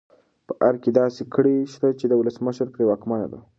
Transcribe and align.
په 0.47 0.53
ارګ 0.67 0.79
کې 0.83 0.91
داسې 0.99 1.21
کړۍ 1.33 1.57
شته 1.73 1.87
چې 1.99 2.05
د 2.07 2.13
ولسمشر 2.17 2.67
پرې 2.73 2.83
واکمنه 2.87 3.27
ده. 3.31 3.39